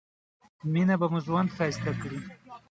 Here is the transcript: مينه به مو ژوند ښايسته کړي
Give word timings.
مينه 0.73 0.95
به 0.99 1.07
مو 1.11 1.19
ژوند 1.25 1.49
ښايسته 1.55 1.91
کړي 2.01 2.19